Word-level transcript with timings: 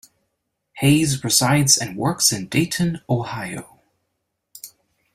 Hayes 0.79 1.23
resides 1.23 1.77
and 1.77 1.95
works 1.95 2.31
in 2.31 2.47
Dayton, 2.47 3.01
Ohio. 3.07 3.77